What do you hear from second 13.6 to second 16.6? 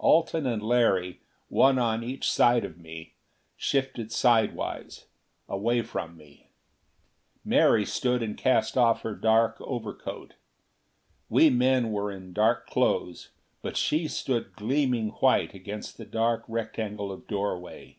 but she stood in gleaming white against the dark